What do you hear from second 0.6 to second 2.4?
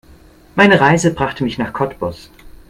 Reise brachte mich nach Cottbus